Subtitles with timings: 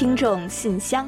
[0.00, 1.06] 听众信箱，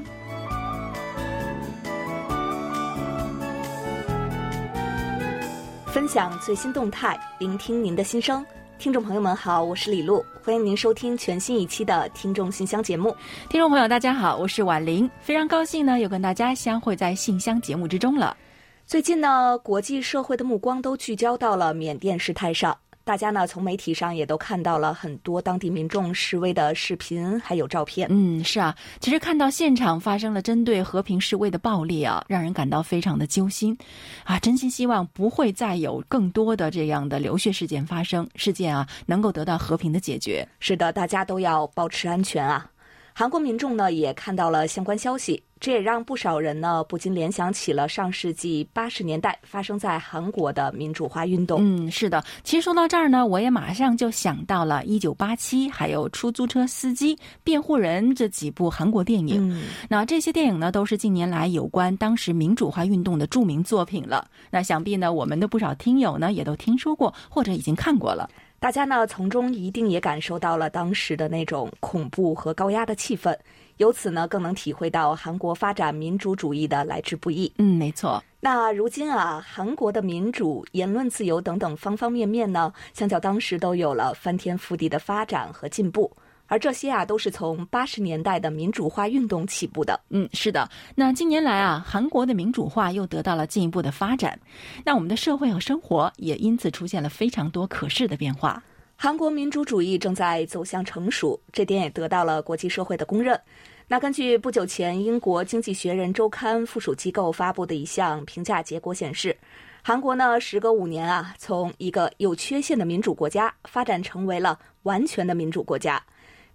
[5.87, 8.45] 分享最新动态，聆听您的心声。
[8.79, 13.17] 听众朋友们好，我是李璐，欢迎您收听全新一期的听众信箱节目。
[13.49, 18.37] 听众朋友大家好，我是婉玲，非常高兴呢，又跟大家相会在信箱节目之中了。
[18.85, 22.77] 最近呢，国际社会的目光都聚焦到了缅甸事态上。
[23.05, 28.07] 大家呢，从媒体上也都看到了很多当地民众示威的视频，还有照片。
[28.11, 33.77] 嗯，是啊，其实看到现场发生了针对和平示威的暴力啊，让人感到非常的揪心，
[34.25, 40.47] 啊，真心希望不会再有更多的这样的流血事件发生，事件啊能够得到和平的解决。
[40.61, 42.69] 是的，大家都要保持安全啊。
[43.15, 51.61] 韩国民众呢也看到了相关消息，这也让不少人呢不禁联想起了上世纪八十年代发生在韩国的民主化运动。
[51.63, 52.25] 嗯，是的。
[52.43, 57.15] 其实说到这儿呢，我也马上就想到了《一九八七》还有《出租车司机》
[57.45, 59.53] 《辩护人》这几部韩国电影。
[59.53, 64.27] 嗯，那这些电影呢，都是近年来有关当时民主化运动的著名作品了。
[64.51, 68.29] 那想必呢，我们的不少听友呢也都听说过或者已经看过了。
[68.63, 73.37] 大家呢从中一定也感受到了当时的那种恐怖和高压的气氛，
[73.79, 77.53] 由此呢更能体会到韩国发展民主主义的来之不易。
[77.59, 78.23] 嗯，没错。
[78.39, 86.17] 那如今啊，韩国的民主、言论自由等等方方面面呢，相较当时都有了翻天覆地的发展和进步。
[86.53, 89.99] 而这些啊，都是从八十年代的民主化运动起步的。
[90.11, 90.69] 嗯，是的。
[90.95, 94.39] 那近年来啊，韩国的民主化又得到了进一步的发展，
[94.85, 98.63] 那我们的社会和生活也因此出现了非常多可视的变化。
[98.97, 103.41] 韩国民主主义正在走向成熟，这点也得到了国际社会的公认。
[103.89, 109.35] 那根据不久前英国《经济学人》周刊附属机构发布的一项评价结果显示，
[109.81, 115.99] 韩国呢，时隔五年啊，从一个有缺陷的民主国家发展成为了完全的民主国家。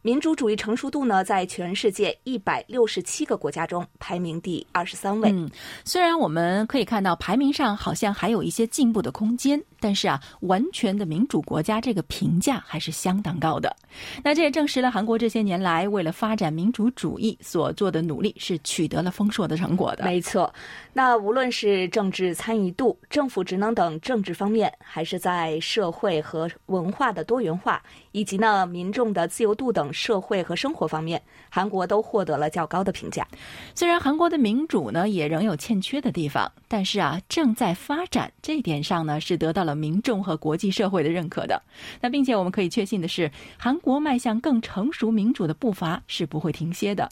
[0.08, 5.35] 民主主义成熟度呢，在全世界一百六十七个国家中排名第二十三位。
[5.84, 13.76] 虽然我们可以看到排名上好像还有一些进步的空间，但是啊，完全的民主国家这个评价还是相当高的。
[14.24, 20.06] 那这也证实了韩国这些年来为了发展民主主义所做的努力是取得了丰硕的成果的。
[20.06, 20.54] 没错，
[20.94, 29.92] 那无论是政治参与度、政府职能等政治方面，还是在社会和文化的多元化，以及呢民众的自由度等。
[29.92, 33.28] 社会和生活方面，韩国都获得了较高的评价。
[33.74, 41.62] 虽然韩国的民主呢也仍有欠缺的地方，但是啊正在发展这一点上呢是得到了民众和国际社会的认可的。
[42.02, 47.08] 那并且我们可以确信的是，韩国迈向更成熟民主的步伐是不会停歇的。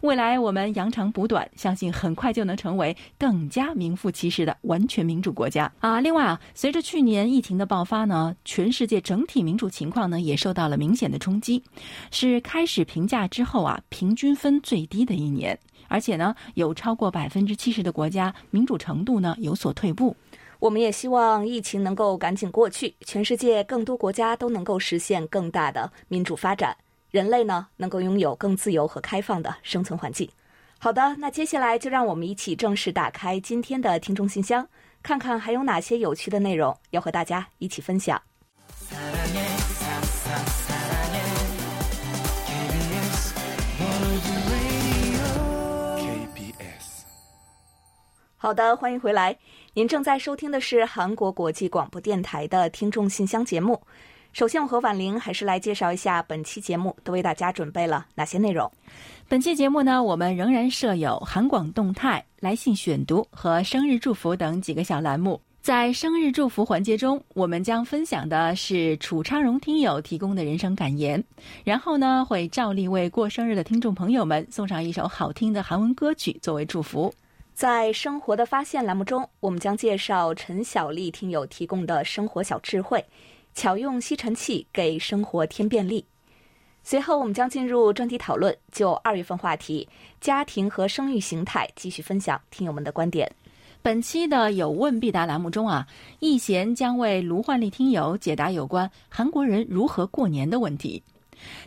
[0.00, 6.00] 未来我们扬长补短，相信很快就能成为更加名副其实的完全民主国家啊！
[6.00, 11.62] 另外啊，随着去年疫情的爆发呢，全世界整体民主情况呢也受到了明显的冲击，
[12.10, 15.58] 是开始评价之后啊平均分最低的一年，
[15.88, 20.16] 而且呢有超过百分之七十的国家民主程度呢有所退步。
[20.58, 26.76] 我们也希望疫情能够赶紧过去，全世界更多国家都能够实现更大的民主发展。
[27.10, 30.28] 人类呢，能够拥有更自由和开放的生存环境。
[30.78, 34.68] 好的，那接下来就让我们一起正式打开今天的听众信箱，
[35.02, 38.20] 看看还有哪些有趣的内容要和大家一起分享。
[48.40, 49.36] 好的，欢迎回来。
[49.74, 53.82] 您正在收听的是韩国国际广播电台的听众信箱节目。
[54.32, 58.70] 首先，我和婉玲还是来介绍一下本期节目都为大家准备了哪些内容。
[59.26, 65.40] 本期节目呢，我们仍然设有韩广动态、来信选读和生日祝福等几个小栏目。
[65.60, 71.22] 在生日祝福环节中，我们将分享的是楚昌荣听友提供的人生感言，
[71.64, 77.12] 然后呢，会照例为过生日的听众朋友们送上一首好听的韩文歌曲作为祝福。
[77.58, 83.04] 在生活的发现栏目中，我们将介绍陈小丽听友提供的生活小智慧。
[83.52, 86.04] 巧用吸尘器给生活添便利。
[86.84, 89.88] 随后，我们将进入专题讨论，就二月份话题
[90.22, 93.28] “家庭和生育形态”继续分享听友们的观点。
[93.82, 95.84] 本期的有问必答栏目中啊，
[96.20, 101.02] 易贤将为卢焕丽听友解答有关韩国人如何过年的问题。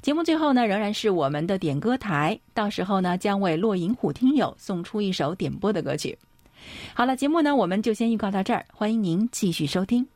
[0.02, 6.18] 节目最后呢，仍然是我们的点歌台，到时候呢，将为落银虎听友送出一首点播的歌曲。
[6.94, 10.08] 好了，节目呢，我们就先预告到这儿，欢迎您继续收听。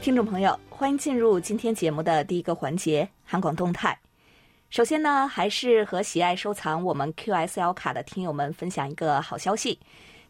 [0.00, 3.98] 听众朋友，欢迎进入今天节目的第一个环节——韩广动态。
[4.70, 9.78] 首先呢，还是和喜爱收藏我们 QSL 卡的听友们分享一个好消息，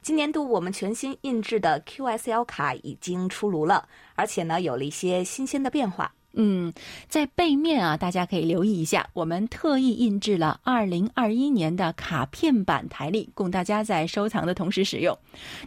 [0.06, 6.14] 今年度我们全新印制的 QSL 卡已经出炉了，而且呢有了一些新鲜的变化。
[6.34, 6.72] 嗯，
[7.08, 15.18] 在背面啊，大家可以留意一下，我们特意印制了二零二一年的卡片版台历，供大家在收藏的同时使用。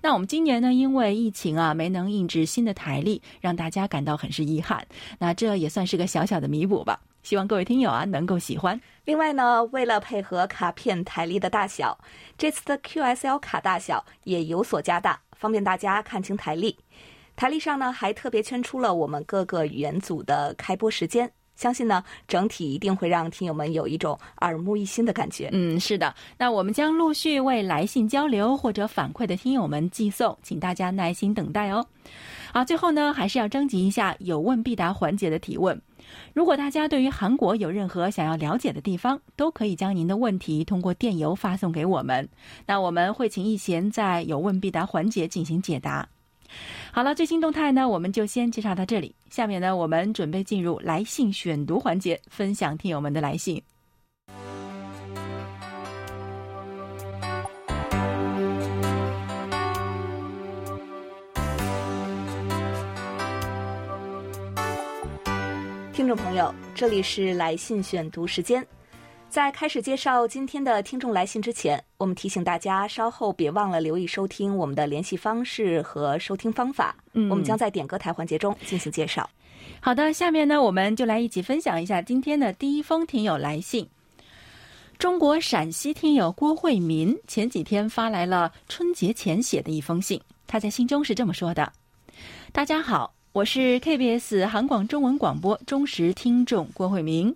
[0.02, 4.88] 那我们今年呢，因为疫情啊，没能印制新的台历，让大家感到很是遗憾。
[5.20, 6.98] 那这也算是个小小的弥补吧。
[7.24, 8.80] 希望各位听友啊能够喜欢。
[9.06, 11.98] 另外呢，为了配合卡片台历的大小，
[12.38, 16.78] 这次的 QSL 卡大小也有所加大，方便大家看清台历。
[17.36, 25.50] 台历上呢，还特别圈出了我们各个语言组的开播时间，相信呢，整体一定会让听友们有一种耳目一新的感觉。
[25.54, 31.86] 嗯，是的，那我们将陆续为来信交流或者反馈的听友们寄送，请大家耐心等待哦。
[32.54, 35.82] 好，最后呢，还是要征集一下有问必答环节的提问。
[36.34, 42.28] 如果大家对于韩国有任何想要了解的地方，都可以将您的问题通过电邮发送给我们，
[42.66, 46.08] 那我们会请易贤在有问必答环节进行解答。
[46.92, 49.14] 好了，最新动态呢，我们就先介绍到这里。
[49.30, 53.62] 下面呢，我们准备进入来信选读环节，分享听友们的来信。
[66.00, 68.66] 听众朋友，这里是来信选读时间。
[69.28, 76.96] 在开始介绍今天的听众来信之前，我们提醒大家稍后别忘了留意收听我们的联系方式和收听方法。
[77.12, 79.30] 嗯，我们将在点歌台环节中进行介绍。
[79.82, 83.86] 好的，下面呢，我们就来一起分享一下今天的第一封听友来信。
[84.98, 91.70] 中国陕西听友郭慧民前几天发来了春节前写的一封信，他在信中是这么说的
[92.54, 97.34] ：“大家好，我是 KBS 韩广中文广播忠实听众郭慧民。”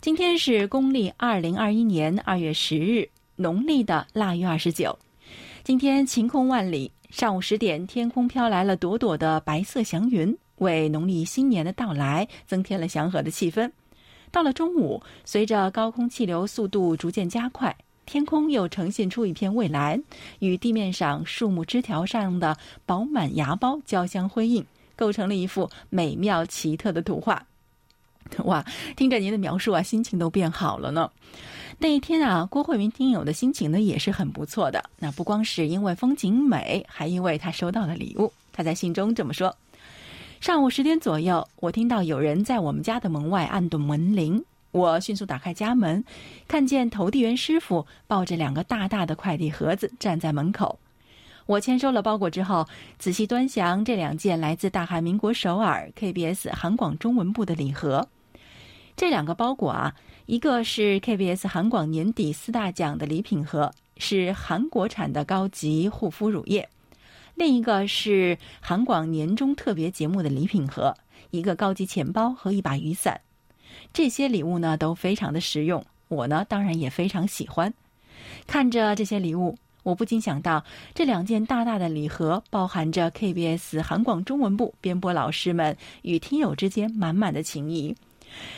[0.00, 4.96] 今天是公历二零二一年二月十日，农历的腊月二十九。
[5.64, 13.68] 今天晴空万里，上午十点，天空飘来了朵朵的白色祥云，为农历新年的到来增添了祥和的气氛。
[14.30, 20.00] 到了中午，随着高空气流速度逐渐加快，天空又呈现出一片蔚蓝，
[20.38, 22.56] 与地面上树木枝条上的
[22.86, 24.64] 饱满芽苞交相辉映，
[25.02, 27.44] 构成了一幅美妙奇特的图画。
[28.44, 28.64] 哇，
[28.94, 31.10] 听着您的描述啊，心情都变好了呢。
[31.78, 34.84] 那一天啊，郭慧明听友的心情呢也是很不错的。
[35.00, 38.32] 那不光是因为风景美，还因为他收到了礼物。
[38.52, 39.56] 他在信中这么说：
[40.40, 46.04] 上午十点左右，我听到有人在我们家的门外按动门铃，我迅速打开家门，
[46.46, 50.78] 看见投递员师傅抱着两个大大的快递盒子站在门口。
[51.46, 52.66] 我签收了包裹之后，
[52.98, 58.08] 仔细端详这两件来自大韩民国首尔 KBS 韩广中文部的礼盒。
[58.94, 59.94] 这两个包裹啊，
[60.26, 66.62] 一个是 KBS 韩广年底四大奖的礼品盒，是韩国产的高级护肤乳液；
[67.34, 70.94] 另一个是韩广年终特别节目的礼品盒，
[71.30, 73.20] 一个高级钱包和一把雨伞。
[73.92, 77.72] 这些礼物呢都非常的实用，我呢当然也非常喜欢。
[78.46, 80.64] 看着这些礼物，我不禁想到
[80.94, 87.94] 这两件大大的礼盒包含着 KBS 韩广中文部编播老师们与听友之间满满的情谊。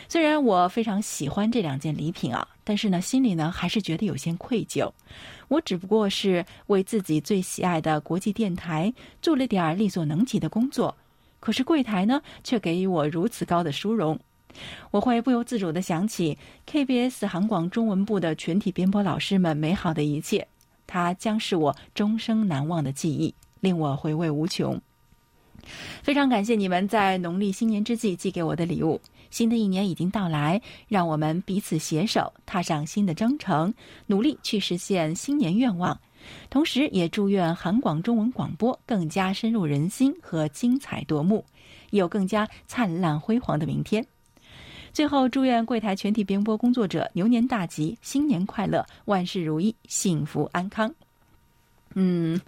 [0.08, 4.90] 虽然我非常喜欢这两件礼品啊，但是呢，心里呢还是觉得有些愧疚。
[5.48, 10.94] 我只不过是为自己最喜爱的国际电台做了点力所能及的工作，
[11.40, 14.18] 可是柜台呢却给予我如此高的殊荣，
[14.92, 16.38] 我会不由自主的想起
[16.70, 20.46] KBS 韩广中文部的全体编播老师们美好的一切，
[20.86, 24.80] 它将是我终生难忘的记忆，令我回味无穷。
[26.02, 29.00] 非常感谢你们在农历新年之际寄给我的礼物。
[29.30, 33.74] 新的一年已经到来，让我们彼此携手，踏上新的征程，
[34.06, 35.98] 努力去实现新年愿望。
[36.50, 41.44] 同时，也祝愿韩广中文广播更加深入人心和精彩夺目，
[41.90, 44.06] 有更加灿烂辉煌的明天。
[44.94, 50.94] 最后，祝愿柜台全体编播工作者牛年大吉，新年快乐，万事如意，幸福安康。
[51.94, 52.40] 嗯。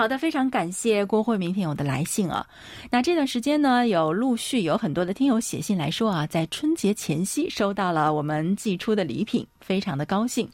[0.00, 2.46] 好的，非常感谢郭慧明听友的来信啊。
[2.90, 10.48] 那这段时间呢，有陆续有很多的听友写信来说啊，在春节前夕收到了我们寄出的礼品，非常的高兴。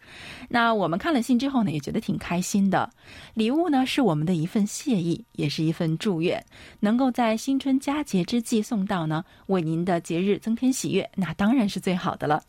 [0.48, 2.90] 那我们看了信之后呢，也觉得挺开心的。
[3.34, 6.44] 礼物呢，是我们的一份谢意，也是一份祝愿，
[6.80, 12.42] 能够在新春佳节之际送到呢，为您的节日增添喜悦，那当然是最好的了。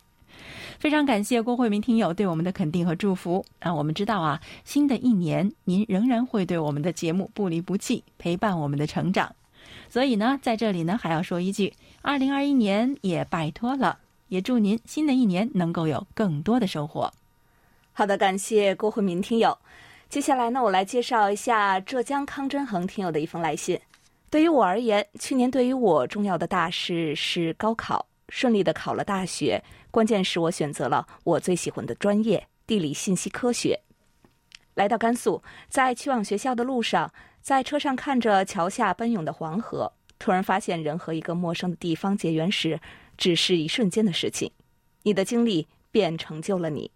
[0.78, 3.74] 非常感谢郭慧明听友对我们的肯定和祝福啊！
[3.74, 9.34] 我们知道啊，新的一年您仍然会对我们的节目不离不弃，陪伴我们的成长。
[9.90, 17.12] 所以呢，在这里呢，还要说一句：二零二一年也拜托了，也祝您新的一年能够有更多的收获。
[17.92, 19.58] 好的，感谢郭慧明听友。
[20.08, 23.76] 接下来呢，我来介绍一下浙江康真恒听友的一封来信。
[24.30, 29.60] 对于我而言，去年对于我重要的大事是高考，顺利的考了大学。
[29.90, 33.80] 关键是我选择了我最喜欢的专业——地理信息科学。
[34.74, 42.78] 来到甘肃，在去往学校的路上，在车上看着桥下奔涌的黄河，突然发现人和一个陌生的地方结缘时，
[43.16, 44.52] 只是一瞬间的事情。
[45.02, 46.90] 你的经历便成就了你。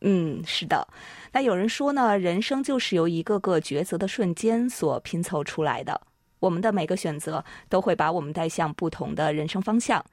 [0.00, 0.86] 嗯，是的。
[1.32, 6.00] 那有人说呢，人生就是由一个个抉择的瞬间所拼凑出来的。
[6.40, 10.04] 我们的每个选择都会把我们带向不同的人生方向。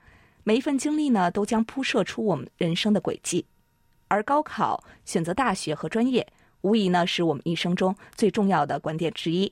[0.47, 3.43] 每一份经历呢，都将铺设出我们人生的轨迹，
[4.07, 6.27] 而高考、选择大学和专业，
[6.61, 9.51] 无疑呢是我们一生中最重要的观点之一。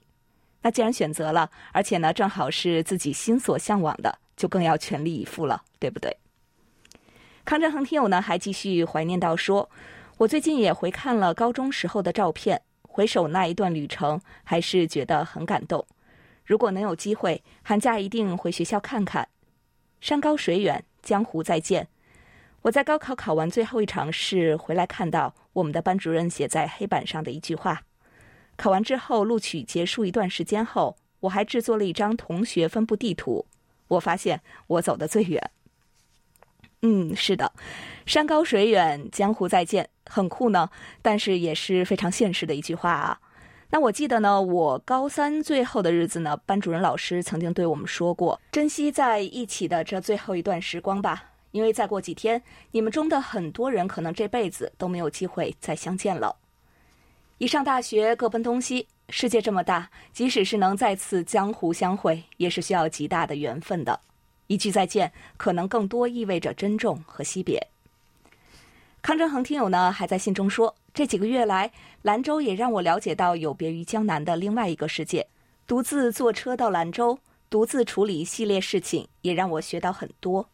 [0.61, 6.15] 那既然选择了，而且呢正好是自己心所向往的，就更要全力以赴了，对不对？
[7.43, 9.67] 康振恒听友呢还继续怀念到说
[10.17, 15.83] ：“我最近也回看了高中时候的照片，回首那一段旅程，还是觉得很感动。
[16.45, 19.27] 如果能有机会，寒假一定回学校看看。”
[20.03, 21.87] 山高水远，江湖再见。
[22.63, 27.83] 我在高考考完最后一场试回来，看到我们的班主任写在黑板上的一句话。
[28.57, 33.45] 考完之后，录取结束一段时间后，我还制作了一张同学分布地图。
[33.87, 35.51] 我发现我走得最远。
[36.81, 37.53] 嗯，是的，
[38.05, 40.69] 山高水远，江湖再见，很酷呢，
[41.01, 43.21] 但是也是非常现实的一句话啊。
[43.73, 52.39] 那我记得呢，我高三最后的日子呢，班主任老师曾经对我们说过：“珍惜在一起的这最后一段时光吧，因为再过几天，
[52.69, 56.35] 你们中的很多人可能这辈子都没有机会再相见了。”
[57.39, 63.99] 一上大学各奔东西，世界这么大，即使是能再次江湖相会，也是需要极大的缘分的。
[64.45, 67.59] 一句再见，可能更多意味着珍重和惜别。
[69.01, 70.75] 康振恒听友呢，还在信中说。
[70.93, 71.71] 这几个月来，
[72.03, 75.27] 兰州也让我了解到有别于江南的另外一个世界。
[75.65, 77.17] 独自坐车到兰州，
[77.49, 80.47] 独自处理一系列事情，也让我学到很多。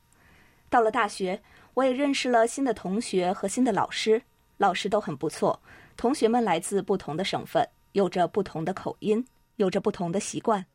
[0.70, 1.42] 到了大学，
[1.74, 4.22] 我也认识了新的同学和新的老师，
[4.56, 5.62] 老师都很不错。
[5.98, 9.26] 同学们来自不同的省份，有着不同的口音，
[9.58, 10.66] 有着不同的习惯，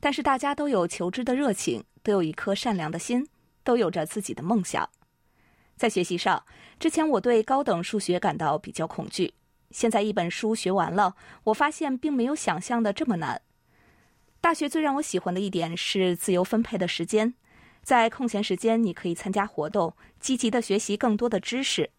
[0.00, 3.24] 但是大家都有求知的热情，都有一颗善良的心，
[3.62, 4.90] 都有着自己的梦想。
[5.76, 6.44] 在学习上，
[6.78, 9.34] 之前我对高等数学感到比较恐惧。
[9.70, 13.42] 现在一本书学完了，我发现并没有想象的这么难。
[14.40, 17.34] 大学最让我喜欢的一点是自由分配的时间，
[17.82, 21.90] 在空闲时间你可以参加活动，积极的学习更多的知识。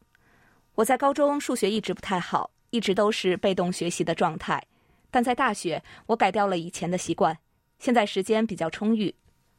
[0.76, 4.64] 我在高中数学一直不太好，一直都是被动学习的状态，
[5.12, 7.38] 但在大学我改掉了以前的习惯，
[7.80, 9.16] 现在时间比较充裕。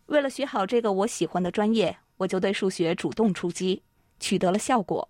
[0.06, 3.82] 为了学好这个我喜欢的专业，我就对数学主动出击。
[4.18, 5.08] 取得了效果，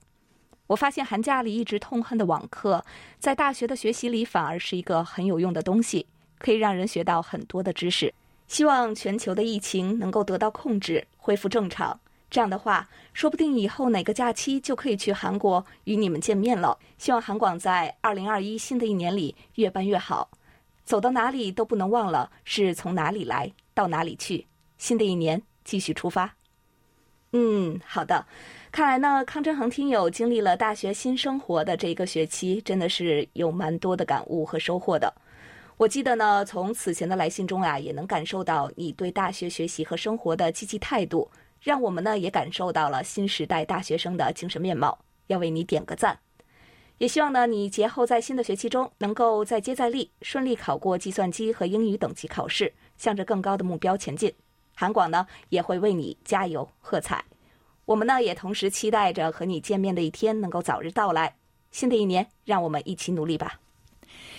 [0.67, 2.85] 我发现寒假里一直痛恨的网课，
[3.19, 6.07] 在大学的学习里反而是一个很有用的东西，
[6.39, 8.13] 可以让人学到很多的知识。
[8.49, 11.99] 希望全球的疫情能够得到控制，恢复正常。
[12.29, 16.77] 这样的话，说不定以后哪个假期就可以去韩国与你们见面了。
[16.99, 20.29] 希望韩广在二零二一新的一年里越办越好，
[20.85, 24.47] 走到哪里都不能忘了是从哪里来到哪里去。
[24.77, 26.35] 新的一年继续出发。
[27.33, 28.27] 嗯，好的。
[28.76, 35.11] 看来呢，康真恒听友经历了大学新生活的这一个学期，真的是有蛮多的感悟和收获的。
[35.78, 41.26] 我记得呢，从此前的来信中啊，也能感受到你对大学学习和生活的积极态度，
[41.59, 46.18] 让我们呢也感受到了新时代大学生的精神面貌，要为你点个赞。
[46.99, 54.30] 也希望呢，你节后在新的学期中能够再接再厉，顺利考过计算机和英语等级考试，向着更高的目标前进。
[54.75, 57.25] 韩广呢也会为你加油喝彩。
[57.87, 61.33] 我们呢也同时期待着和你见面的一天能够早日到来。
[61.71, 63.61] 新的一年，让我们一起努力吧。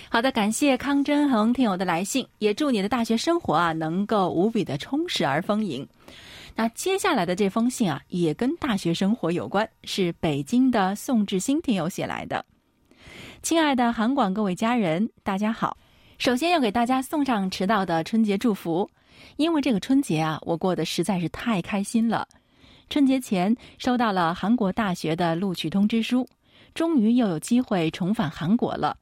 [0.09, 5.87] 好的，感谢康真恒听友的来信，也祝你的大学生活啊能够无比的充实而丰盈。
[6.55, 12.45] 那接下来的这封信啊也跟大学生活有关，是北京的宋志新听友写来的。
[13.41, 15.77] 亲爱的韩广各位家人，大家好。
[16.17, 18.89] 首先要给大家送上迟到的春节祝福，
[19.37, 22.27] 因为这个春节啊我过得实在是太开心了。
[22.89, 26.25] 春节前收到了韩国大学的录取通知书，
[26.73, 28.97] 终于又有机会重返韩国了。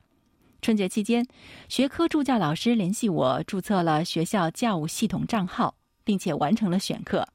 [0.59, 1.23] 春节期间，
[1.69, 7.27] 学科助教老师联系我注册了学校教务系统账号，并且完成了选课。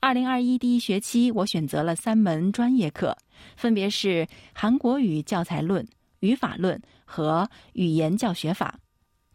[0.00, 3.16] 二零二一第一学期，我选择了三门专业课，
[3.56, 5.86] 分别是韩国语教材论、
[6.18, 8.78] 语法论和语言教学法。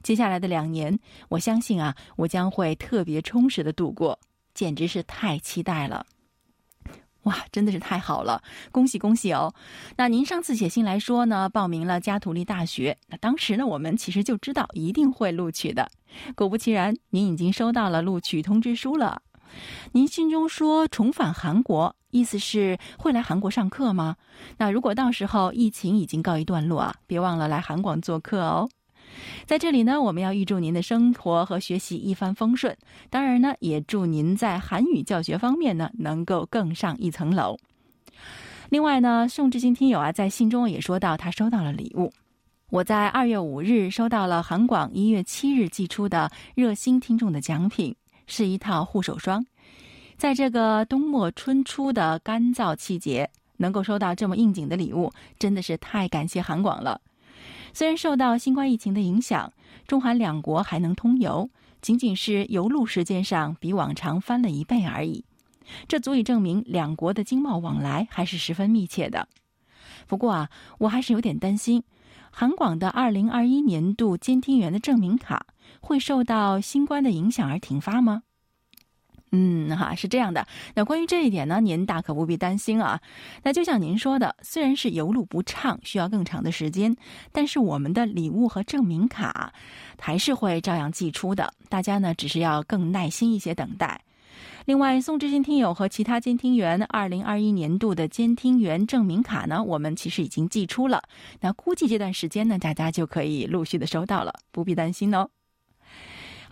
[0.03, 0.99] 接下来的两年，
[1.29, 4.19] 我相信啊，我将会特别充实的度过，
[4.53, 6.05] 简直是太期待了。
[7.25, 8.41] 哇，真的是太好了，
[8.71, 9.53] 恭喜恭喜哦！
[9.97, 15.89] 那您上次写信来说呢，报名了加图利大学，那当时呢，我们其实就知道一定会录取的。
[16.35, 19.21] 果不其然，您已经收到了录取通知书了。
[19.93, 24.17] 您信中说重返韩国，意思是会来韩国上课吗？
[24.57, 28.69] 那如果到时候疫情已经告一段落啊，别忘了来韩广做客哦。
[29.45, 32.75] 在这里呢，我们要预祝您的生活和学习一帆风顺。
[33.09, 37.57] 当然呢，也祝您在韩语教学方面呢能够更上一层楼。
[38.69, 42.11] 另外呢，宋志新听友啊，在信中也说到他收到了礼物。
[42.71, 47.95] 我在二月五日收到了韩广一月七日寄出的热心听众的奖品，
[48.25, 49.45] 是一套护手霜。
[50.17, 56.99] 在这个冬末春初的干燥季节，能够收到这么应景的礼物，真的是太感谢韩广了。
[57.75, 59.51] 虽然受到新冠疫情的影响，
[59.85, 61.49] 中韩两国还能通邮，
[61.81, 65.25] 仅仅是邮路时间上比往常翻了一倍而已。
[65.85, 69.27] 这足以证明两国的经贸往来还是十分密切的。
[70.07, 71.83] 不过啊，我还是有点担心，
[72.31, 75.47] 韩广的二零二一年度监听员的证明卡
[75.81, 78.23] 会受到新冠的影响而停发吗？
[79.31, 80.47] 嗯，哈，是这样的。
[80.73, 82.99] 那关于这一点呢，您大可不必担心啊。
[83.43, 86.95] 那就像您说的，虽然是邮路不畅，需要更长的时间，
[87.31, 89.53] 但是我们的礼物和证明卡
[89.99, 91.53] 还是会照样寄出的。
[91.67, 93.99] 大家呢，只是要更耐心一些等待。
[94.65, 101.03] 另外，宋志新听友和其他监听员二零二一年度的监听员证明卡呢，我们其实已经寄出了。
[101.39, 105.29] 那估计这段时间呢，大家就可以陆续的收到了，不必担心哦。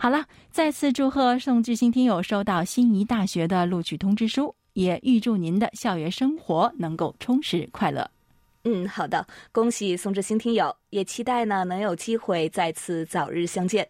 [0.04, 8.06] 好了，再次祝贺宋志新听友收到心仪大学的录取通知书，也预祝您的校园生活能够充实快乐。
[8.64, 13.88] 嗯，好的，恭喜宋志新听友，也期待呢能有机会再次早日相见。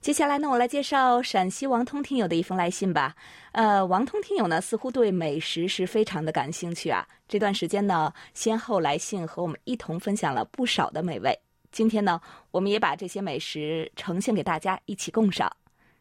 [0.00, 3.14] 接下来呢，我来介绍陕西王通听友的一封来信吧。
[3.52, 11.38] 呃，王通听友呢似乎对美食是非常的感兴趣啊，这段时间呢先后来信和我们一同分享了不少的美味。
[11.74, 12.20] 今天呢，
[12.52, 15.50] 我们也把这些美食呈现给大家一起共赏。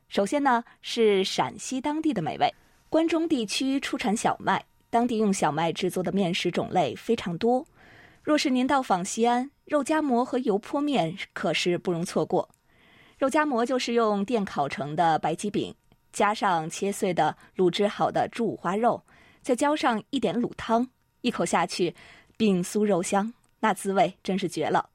[0.08, 2.54] 首先呢，是陕西当地的美味。
[2.92, 7.66] 关中地区出产小麦，当地用小麦制作的面食种类非常多。
[8.22, 12.48] 若是您到访西安，肉夹馍和油泼面可是不容错过。
[13.18, 15.74] 肉夹馍就是用电烤成的白吉饼，
[16.12, 19.04] 加上切碎的卤制好的猪五花肉，
[19.42, 20.88] 再浇上一点卤汤，
[21.22, 21.96] 一口下去，
[22.38, 24.92] 饼酥肉香，那滋味真是绝了。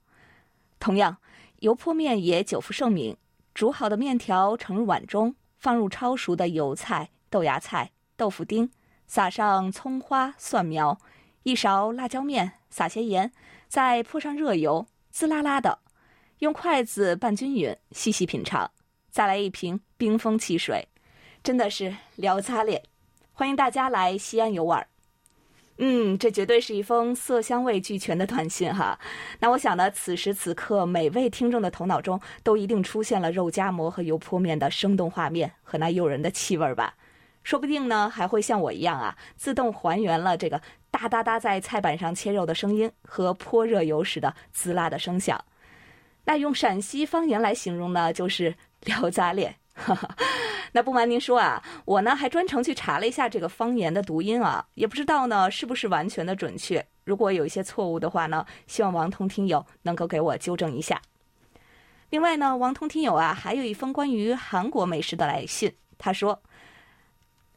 [0.79, 1.19] 同样，
[1.61, 3.17] 油泼面也久负盛名。
[3.55, 8.71] 煮好的面条盛入碗中，放入焯熟的油菜、豆芽菜、豆腐丁，
[9.07, 10.99] 撒上葱花、蒜苗，
[11.43, 13.33] 一勺辣椒面，撒些盐，
[13.67, 15.81] 再泼上热油，滋啦啦的，
[16.39, 18.71] 用筷子拌均匀，细细品尝。
[19.11, 20.87] 再来一瓶冰封汽水，
[21.43, 22.85] 真的是聊擦脸。
[23.33, 24.87] 欢迎大家来西安游玩。
[25.81, 28.99] 嗯，这绝对是一封色香味俱全的短信哈。
[29.39, 36.95] 那我想呢，此时此刻每位听众的头脑中都一定出现了肉夹馍和油泼面的生动画面和那诱人的气味吧。
[37.45, 40.61] 说不定呢，还会像我一样啊，自动还原了这个
[40.91, 45.43] 哒哒哒在菜板上切肉的声音和泼热油时的滋啦的声响。
[46.25, 49.55] 那用陕西方言来形容呢，就是 撩扎脸。
[49.79, 50.17] 哈哈。
[50.73, 56.85] 那不瞒您说啊，我呢还专程去查了一下这个方言的读音啊，也不知道呢是不是完全的准确。
[57.05, 61.01] 如果有一些错误的话呢，希望王通听友能够给我纠正一下。
[62.11, 66.43] 另外呢，王通听友啊还有一封关于韩国美食的来信，他说：“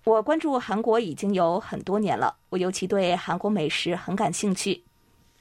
[0.05, 4.83] 我关注韩国已经有很多年了，我尤其对韩国美食很感兴趣。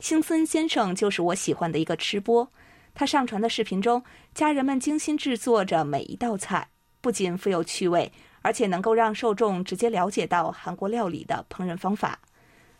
[0.00, 2.50] 星森先生就是我喜欢的一个吃播，
[3.00, 6.68] 他上传的视频中，家人们精心制作着每一道菜。”
[7.00, 12.18] 不仅富有趣味，而且能够让受众直接了解到韩国料理的烹饪方法，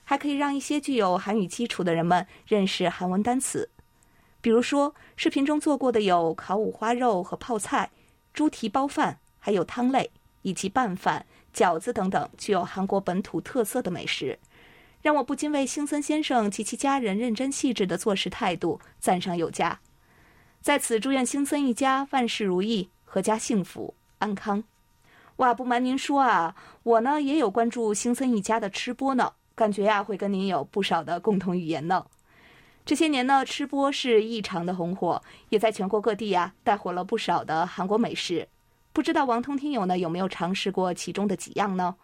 [0.05, 3.71] 还可以让一些具有韩语基础的人们认识韩文单词。
[4.43, 7.91] 比如说，视频中做过的有烤五花肉和泡菜、
[8.35, 10.11] 猪蹄包饭，还有汤类
[10.43, 14.39] 以及拌饭、饺子等等具有韩国本土特色的美食，
[15.01, 19.81] 让我不禁为星森先生及其家人认真细致的做事态度赞赏有加。
[20.63, 23.95] 在此，祝愿星森一家万事如意，阖家幸福。
[24.19, 24.63] 安康，
[25.37, 25.55] 哇！
[25.55, 32.05] 不瞒您说啊，我呢也有关注星森一家的吃播呢，感觉呀会跟您有不少的共同语言呢。
[32.85, 38.47] 这些年呢，吃播是异常的红火，也在全国各地呀带火了不少的韩国美食。
[38.93, 41.97] 不知道王通听友呢有没有尝试过其中的几样呢？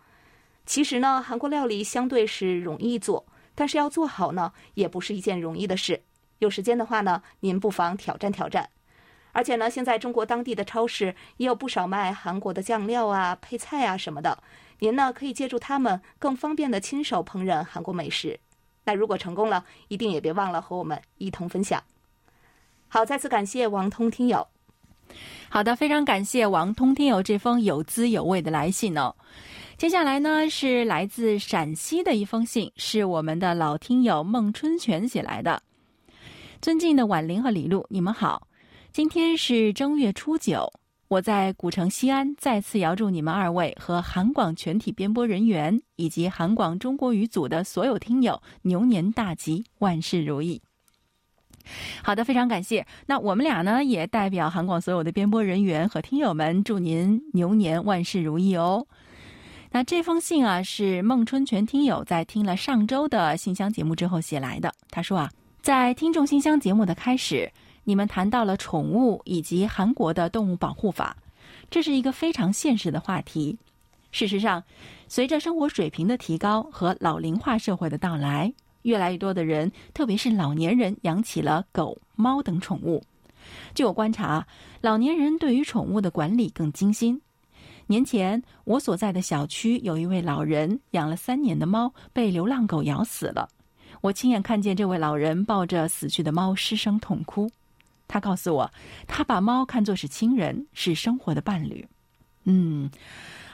[0.65, 6.01] 其实呢，韩国料理相对是容易做，但是要做好呢也不是一件容易的事。
[6.39, 8.69] 有时间的话呢，您不妨挑战挑战。
[9.33, 14.43] 而且呢，现在中国当地的超市也有不少卖韩国的酱料啊、配菜啊什么的，
[14.79, 18.41] 您呢可以借助它们更方便的亲手烹饪韩国美食。
[18.85, 21.83] 那如果成功了，一定也别忘了和我们一同分享。
[22.89, 24.47] 好，再次感谢王通听友。
[25.51, 29.15] 好的，非常感谢王通听友这封有滋有味的来信哦。
[29.77, 35.63] 接下来呢是来自陕西的一封信，是我们的老听友孟春全写来的。
[36.61, 38.49] 尊敬的婉玲和李璐，你们好，
[38.93, 40.73] 今天是正月初九，
[41.09, 50.61] 我在古城西安再次遥祝你们二位和韩广全体编播人员以及韩广中国语组的所有听友牛年大吉，万事如意。
[52.03, 52.87] 好的，非常感谢。
[53.07, 58.87] 那我们俩呢，也代表韩广所有的编播人员和听友们，祝您牛年万事如意哦。
[59.73, 64.73] 那这封信啊，是孟春全听友在听了上周的信箱节目之后写来的。
[64.91, 65.31] 他说啊，
[65.67, 67.51] 在听众信箱节目的开始，
[67.83, 71.17] 你们谈到了宠物以及韩国的动物保护法，
[71.69, 73.59] 这是一个非常现实的话题。
[74.13, 74.63] 事实上，
[75.09, 78.55] 随着生活水平的提高和老龄化社会的到来。
[78.83, 83.03] 越来越多的人，特别是老年人，养起了狗、猫等宠物。
[83.75, 84.47] 据我观察，
[84.81, 87.21] 老年人对于宠物的管理更精心。
[87.89, 93.49] 年前，我所在的小区有一位老人养了三年的猫被流浪狗咬死了。
[94.01, 97.51] 我亲眼看见这位老人抱着死去的猫失声痛哭。
[98.09, 98.71] 他告诉我，
[99.07, 101.87] 他把猫看作是亲人，是生活的伴侣。
[102.45, 102.91] 嗯。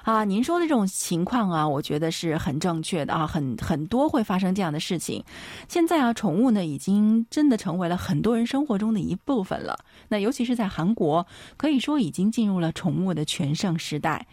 [0.02, 5.22] 啊，您说的这种情况啊，我觉得是很正确的啊，很很多会发生这样的事情。
[5.68, 9.78] 现在啊，宠物呢已经真的成为了很多人生活中的一部分了。
[10.08, 11.24] 那尤其是在韩国，
[11.56, 14.26] 可以说已经进入了宠物的全盛时代。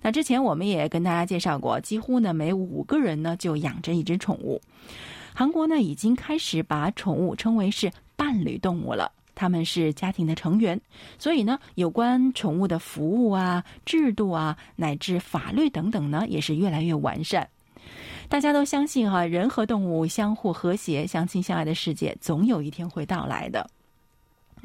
[0.00, 4.62] 那之前我们也跟大家介绍过，几乎呢每五个人呢就养着一只宠物。
[5.38, 9.12] 韩国呢已经开始把宠物称为是伴侣动物了。
[9.34, 10.80] 他们是家庭的成员，
[11.18, 17.46] 所以呢，有关宠物的服务啊、制度啊，乃至法律等等呢，也是越来越完善。
[18.30, 23.68] 大家都相信哈，人和动物相互和谐、相亲相爱的世界，总有一天会到来的。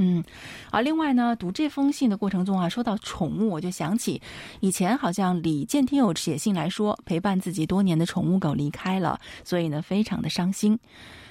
[0.03, 0.23] 嗯，
[0.71, 4.19] 啊，另外呢，读这封信的过程中啊，说到宠物，我就想起
[4.59, 10.79] 以前好像李健听友写信来说，陪伴自己多年的宠物狗离开了，所以呢，非常的伤心。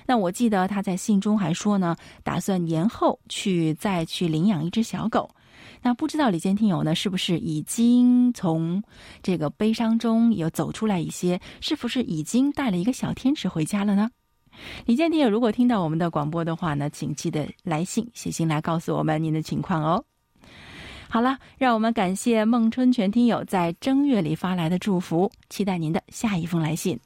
[0.06, 5.28] 那我记得他在信中还说呢，打算年后去再去领养一只小狗。
[5.83, 8.80] 那不知道李健听友呢，是不是已经从
[9.20, 11.40] 这个悲伤中有走出来一些？
[11.61, 14.11] 是不是已经带了一个小天使回家了呢？
[14.87, 20.05] 李健听友如果听到我们的广播的话呢，请记得来信写信来告诉我们您的情况哦。
[21.09, 26.99] 好了，让我们感谢孟春全听友在正月里发来的祝福，期待您的下一封来信。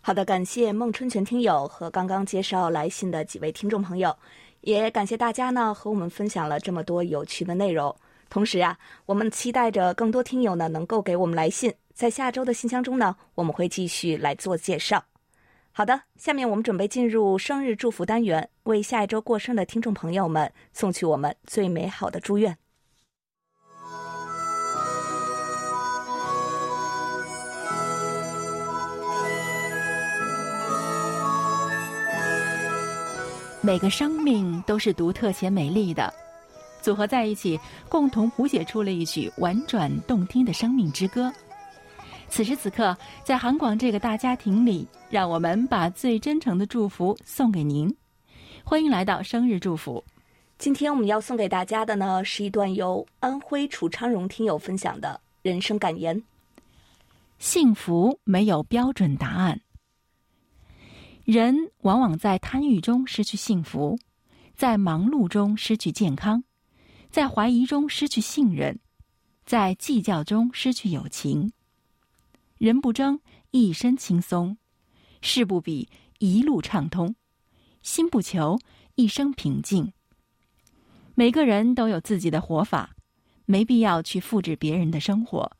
[0.00, 4.16] 好的，感谢孟春全听友和刚刚介绍来信的几位听众朋友，
[4.62, 7.94] 也感谢大家呢和我们分享了这么多有趣的内容。
[8.30, 15.04] 同时啊，我们期待着更多听友呢能够给我们来信，在下周的信箱中呢，我们会继续来做介绍。
[15.78, 22.56] 好的，下面我们准备进入生日祝福单元，为下一周过生的听众朋友们送去我们最美好的祝愿。
[33.60, 36.10] 每个生命都是独特且美丽的，
[36.80, 41.30] 组合在一起，共同谱写出了一曲婉转动听的生命之歌。
[42.28, 47.94] 此时此刻，在韩广这个大家庭里，让我们把最真诚的祝福送给您。
[48.62, 50.04] 欢迎来到生日祝福。
[50.58, 56.22] 今天我们要送给大家的呢，是一段由安徽楚昌荣听友分享的人生感言：
[57.38, 59.60] 幸福没有标准答案。
[61.24, 63.98] 人往往在贪欲中失去幸福，
[64.54, 66.44] 在忙碌中失去健康，
[67.10, 68.78] 在怀疑中失去信任，
[69.44, 71.52] 在计较中失去友情。
[72.58, 74.56] 人不争，一身轻松；
[75.20, 75.88] 事不比，
[76.18, 77.14] 一路畅通；
[77.82, 78.58] 心不求，
[78.94, 79.92] 一生平静。
[81.14, 82.96] 每个人都有自己的活法，
[83.44, 85.52] 没必要去复制别人的生活。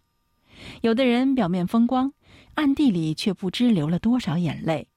[0.80, 2.14] 有的人表面风光，
[2.54, 4.88] 暗地里却不知流了多少眼泪。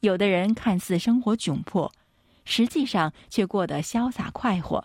[0.00, 1.92] 有的人看似生活窘迫，
[2.44, 4.84] 实际上却过得潇洒快活。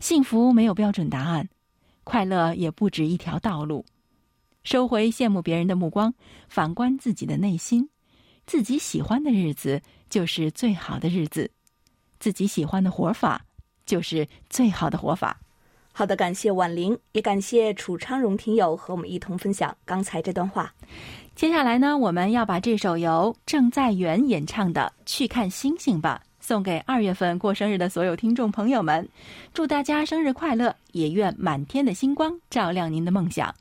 [0.00, 1.50] 幸福没有标准答案，
[2.04, 3.84] 快乐也不止一条道路。
[4.64, 6.12] 收回羡慕别人的目光，
[6.48, 7.88] 反观自己的内心，
[8.46, 11.50] 自己喜欢的日子就是最好的日子，
[12.18, 13.44] 自己喜欢的活法
[13.86, 15.38] 就是最好的活法。
[15.92, 20.74] 好的，感谢婉玲，也感谢楚昌荣听友和我们一同分享刚才这段话。
[21.36, 29.08] 接下来呢，我们要把这首由郑在元演唱的《去看星星吧》送给二月份过生日的所有听众朋友们，
[29.52, 30.74] 祝大家生日快乐！
[30.92, 33.54] 也愿满天的星光照亮您的梦想。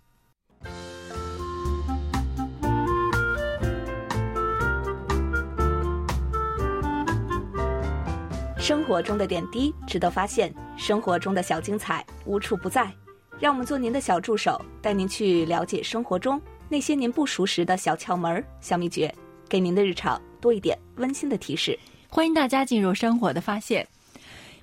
[8.63, 12.89] 生活中的点滴值得发现，生活中的小精彩无处不在。
[13.38, 19.13] 让我们做您的小助手，带您去了解生活中那些您不熟识的小窍门、小秘诀，
[19.49, 21.78] 给您的日常多一点温馨的提示。
[22.08, 23.86] 欢迎大家进入生活的发现。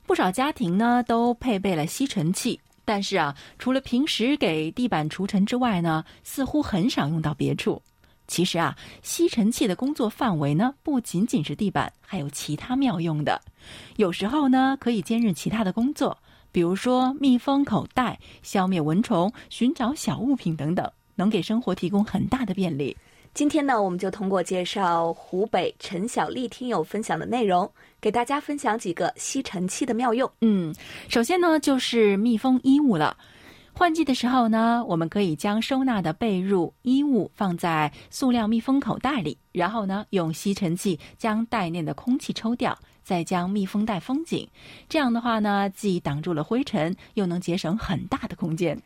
[0.07, 7.83] 不少家庭呢都配备了吸尘器，但是啊，除了平时给地板除尘之外呢，似乎很少用到别处。
[8.31, 13.43] 其实啊，吸尘器的工作范围呢，不仅仅是地板，还有其他妙用的。
[13.97, 16.17] 有时候呢，可以兼任其他的工作，
[16.53, 22.97] 比如说密封口袋、消灭蚊虫、寻找小物品等等，能给生活提供很大的便利。
[23.35, 27.69] 今天呢，我们就通过介绍湖北陈小丽听友分享的内容，
[28.01, 30.31] 给大家分享几个吸尘器的妙用。
[30.41, 30.73] 嗯，
[31.09, 33.17] 首先呢，就是密封衣物了。
[33.73, 44.47] 换季的时候呢，我们可以将收纳的被褥、衣物放在塑料密封口袋里，然后呢，用吸尘器将袋内的空气抽掉，再将密封袋封紧。
[44.87, 48.79] 这样的话呢，既挡住了灰尘，又能节省很大的空间。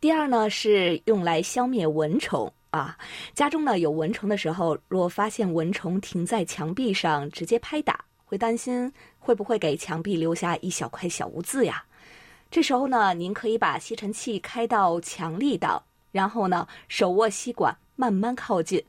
[0.00, 2.98] 第二呢，是用来消灭蚊虫啊。
[3.34, 11.84] 家中呢有蚊虫的时候，若发现蚊虫停在墙壁上，直接拍打，会担心会不会给墙壁留下一小块小污渍呀？
[12.50, 18.82] 这时候呢，您可以把吸尘器开到强力档，然后呢，手握吸管慢慢靠近，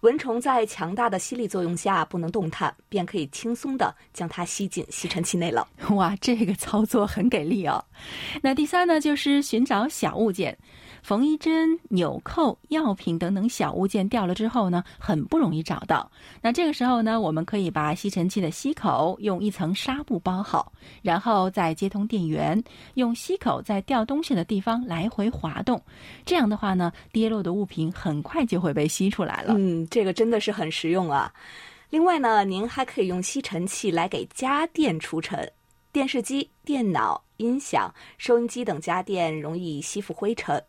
[0.00, 5.66] 蚊虫在强大的吸力作用下不能动弹，便可以轻松的将它吸进吸尘器内了。
[5.90, 7.82] 哇，这个操作很给力哦。
[8.42, 10.58] 那第三呢，就是寻找小物件。
[11.06, 16.10] 缝衣针、纽扣、药品等等小物件掉了之后呢，很不容易找到。
[16.42, 22.60] 那这个时候呢，我们可以把吸尘器的吸口用一层纱布包好，然后再接通电源，
[22.94, 25.80] 用吸口在掉东西的地方来回滑动。
[26.24, 29.54] 这样的话呢，跌落的物品很快就会被吸出来了。
[29.56, 31.32] 嗯，这个真的是很实用啊。
[31.88, 35.48] 另外呢，您还可以用吸尘器来给家电除尘。
[35.92, 40.60] 电视机、电脑、音响、收音机等家电容易吸附灰尘。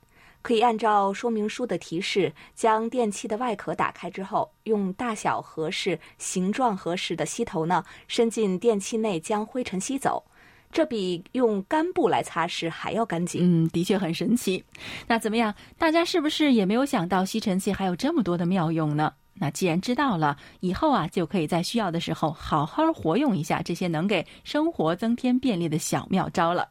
[0.42, 10.24] 可以按照说明书的提示，将电器的外壳打开之后，用大小合适、形状合适的吸头呢，伸进电器内将灰尘吸走。
[10.72, 13.42] 这比用干布来擦拭还要干净。
[13.42, 14.64] 嗯，的确很神奇。
[15.08, 15.54] 那怎么样？
[15.78, 19.14] 大家是不是也没有想到吸尘器还有这么多的妙用呢？
[19.34, 26.68] 那既然知道了，以后啊，就可以在需要的时候好好活用一下这些能给生活增添便利的小妙招了。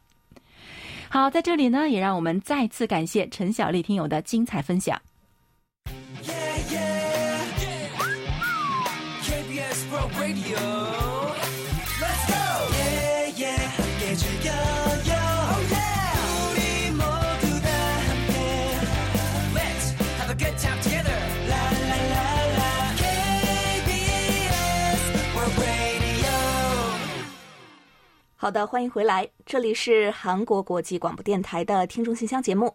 [1.09, 5.01] 好，在这里呢，也让我们再次感谢陈小丽听友的精彩分享。
[28.47, 32.73] 好的，欢迎回来，这里是韩国国际广播电台的听众信箱节目。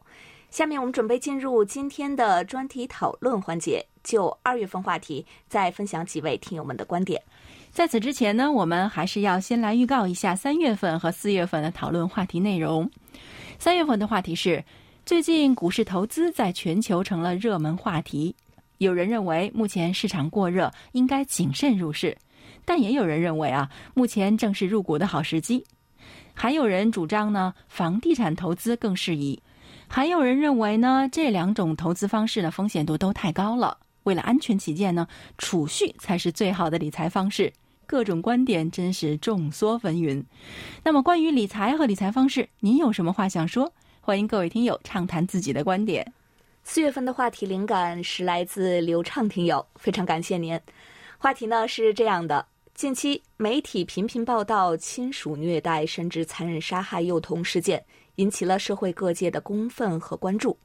[0.50, 7.24] 下面我们准备进入今天的专题讨论环节，就二月份话题再分享几位听友们的观点。
[7.72, 12.92] 在此之前呢，我们还是要先来预告一下三月份和四月份的讨论话题内容。
[13.58, 14.62] 三月份的话题是：
[15.06, 18.36] 最近股市投资在全球成了热门话题，
[18.80, 22.18] 有人认为目前市场过热，应该谨慎入市。
[22.66, 25.64] 但也有人认为啊，目前正是入股的好时机；
[26.34, 29.42] 还有人主张呢，房地产投资更适宜；
[29.88, 33.78] 还有人认为呢，这两种投资方式的风险度都太高了。
[34.04, 37.54] 为了安全起见呢，储蓄才是最好的理财方式。
[37.86, 40.24] 各种观点真是众说纷纭。
[40.84, 43.74] 那么，关于理财和理财方式，您有什么话想说？
[44.00, 46.12] 欢迎各位听友畅谈自己的观点。
[46.64, 50.60] 四月份的话题灵感是来自刘畅听友，非常感谢您。
[51.18, 52.48] 话题呢是这样的。
[52.82, 60.58] 近期媒体频频报道亲属虐待甚至残忍杀害幼童事件，引起了社会各界的公愤和关注。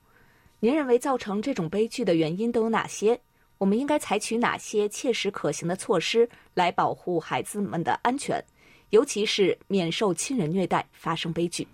[0.59, 3.21] 您认为造成这种悲剧的原因都有哪些？
[3.59, 8.43] 我们应该采取哪些切实可行的措施来保护孩子们的安全，
[8.89, 11.69] 尤其是免受亲人虐待发生悲剧？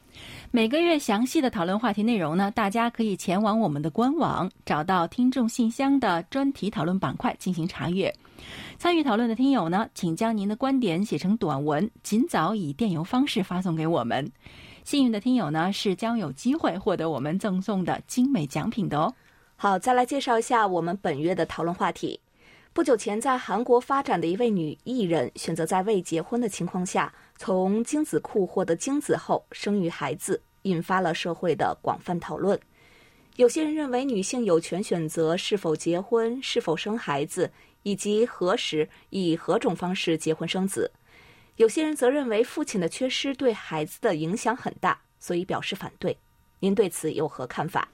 [0.51, 8.13] 每个月详细的讨论话题内容呢，大家可以前往我们的官网，找到听众信箱的专题讨论板块进行查阅。
[8.79, 14.31] 参与讨论的听友呢，请将您的观点写成短文，尽早以电邮方式发送给我们。
[14.85, 19.15] 幸运的听友呢，是将有机会获得我们赠送的精美奖品的哦。
[19.55, 22.19] 好，再来介绍一下我们本月的讨论话题。
[22.73, 32.59] 不久前在韩国发展的一位女艺人，选择在未结婚的情况下，从精子库获得精子后生育孩子，引发了社会的广泛讨论。
[33.37, 37.51] 有些人认为女性有权选择是否结婚、是否生孩子。
[37.83, 40.91] 以及何时以何种方式结婚生子，
[41.57, 46.17] 有些人则认为父亲的缺失对孩子的影响很大，所以表示反对。
[46.61, 47.89] 您对此有何看法？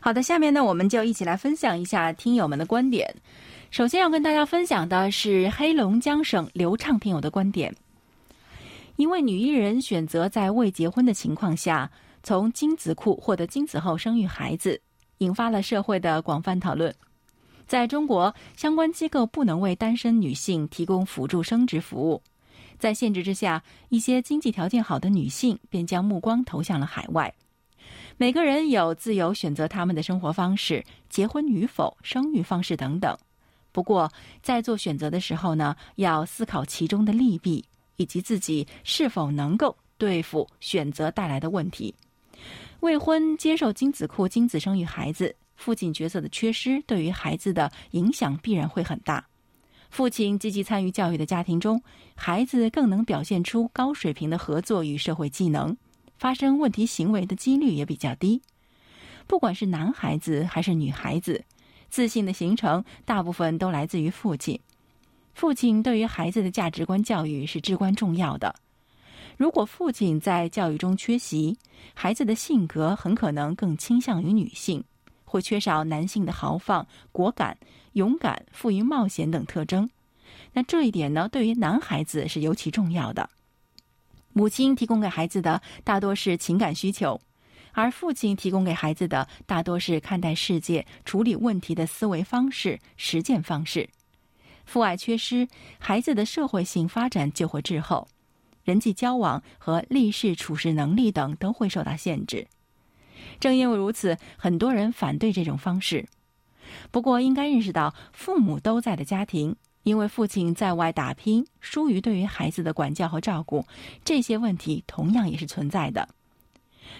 [0.00, 3.12] 好的，下面呢，我们就一起来分享一下听友们的观点。
[3.70, 7.74] 首先要跟大家分享的是黑龙江省刘畅听友的观点。
[8.96, 11.90] 一位女艺人选择在未结婚的情况下，
[12.22, 14.80] 从精子库获得精子后生育孩子，
[15.18, 16.94] 引发了社会的广泛讨论。
[17.74, 22.22] 在中国，相关机构不能为单身女性提供辅助生殖服务，
[22.78, 27.34] 在限制之下，一些经济条件好的女性便将目光投向了海外。
[28.16, 33.18] 每个人有自由选择他们的生活方式、结婚与否、生育方式等等。
[33.72, 34.08] 不过，
[34.40, 37.64] 在做选择的时候呢，要思考其中的利弊，
[37.96, 41.92] 以及自己是否能够对付选择带来的问题。
[42.78, 49.26] 未婚接受精子库精子生育孩子，父亲角色的缺失对于孩子的影响必然会很大。
[49.88, 51.82] 父亲积极参与教育的家庭中，
[52.14, 55.74] 孩子更能表现出高水平的合作与社会技能，
[56.18, 58.42] 发生问题行为的几率也比较低。
[59.26, 61.42] 不管是男孩子还是女孩子。
[61.88, 64.60] 自信的形成大部分都来自于父亲，
[65.32, 68.54] 父亲对于孩子的价值观教育是至关重要的。
[69.38, 71.56] 如果父亲在教育中缺席，
[71.94, 74.84] 孩子的性格很可能更倾向于女性，
[75.34, 77.58] 会缺少男性的豪放、果敢、
[77.94, 79.90] 勇敢、富于冒险等特征。
[80.52, 83.28] 那这一点呢，对于男孩子是尤其重要的。
[84.32, 87.20] 母亲提供给孩子的大多是情感需求。
[87.72, 93.90] 而父亲提供给孩子的大多是看待世界、处理问题的思维方式、实践方式。
[94.64, 95.48] 父爱缺失，
[95.80, 98.06] 孩子的社会性发展就会滞后，
[98.62, 102.46] 人际交往和立事处事能力等都会受到限制。
[103.40, 106.06] 正因为如此，很多人反对这种方式。
[106.90, 113.66] 不过，应该认识到，父母都在的家庭，因为父亲在外打拼，疏于对于孩子的管教和照顾，
[114.04, 116.08] 这些问题同样也是存在的。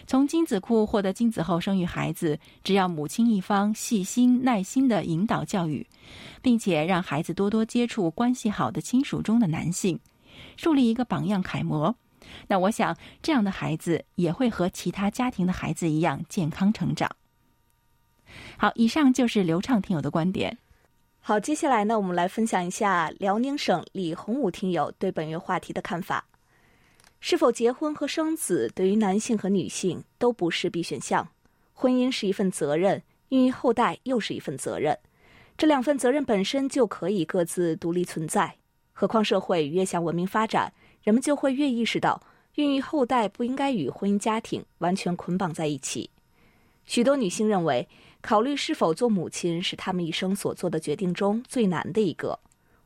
[0.06, 5.86] 从精子库获得精子后生育孩子，只要母亲一方细心耐心的引导教育，
[6.42, 9.98] 并且让孩子多多接触关系好的亲属中的男性，
[10.56, 11.94] 树立一个榜样楷模，
[12.48, 17.10] 那我想这样的孩子也会和其他家庭的孩子一样健康成长。
[18.56, 20.58] 好，以上就是刘畅听友的观点。
[21.20, 26.26] 好，接下来呢，我们来分享一下辽宁省李洪武听友对本月话题的看法。
[27.20, 31.26] 是否结婚和生子，对于男性和女性都不是必选项。
[31.72, 34.98] 婚姻是一份责任，孕育后代又是一份责任。
[35.56, 38.56] 这两份责任本身就可以各自独立存在。
[38.92, 40.72] 何况社会越向文明发展，
[41.04, 42.20] 人们就会越意识到，
[42.56, 46.10] 孕育后代不应该与婚姻家庭完全捆绑在一起。
[46.84, 47.86] 许多女性认为，
[48.20, 52.36] 考虑是否做母亲是她们一生所做的决定中最难的一个。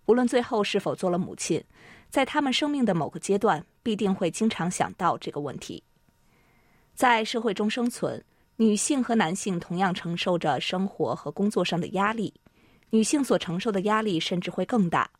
[0.04, 1.62] 无论最后是否做了母亲。
[2.11, 5.83] 在他们生命的某个阶段，必定会经常想到这个问题。
[6.94, 8.24] 在社会中生存，
[8.57, 12.33] 女性和男性同样承受着生活和工作上的压力，
[12.88, 15.11] 女性所承受的压力甚至会更大。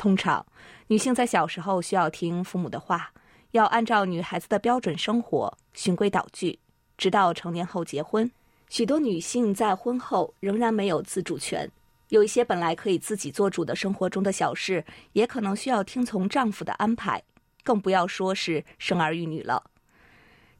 [0.00, 0.46] 通常，
[0.86, 3.12] 女性在小时候需要听父母的话，
[3.50, 6.58] 要按照女孩子的标准生活，循规蹈矩，
[6.96, 8.30] 直到成年后结婚。
[8.70, 11.70] 许多女性在婚后仍然没有自主权。
[12.08, 14.82] 有一些本来可以自己做主的生活中的小事，
[15.12, 17.22] 也可能需要听从丈夫的安排，
[17.62, 19.62] 更不要说是生儿育女了。